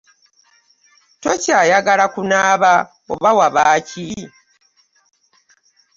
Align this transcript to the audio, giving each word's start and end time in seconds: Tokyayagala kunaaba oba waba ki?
Tokyayagala 1.21 2.05
kunaaba 2.13 2.73
oba 3.13 3.29
waba 3.37 3.63
ki? 3.87 4.07